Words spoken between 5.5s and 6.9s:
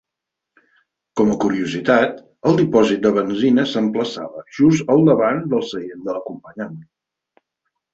del seient de l'acompanyant.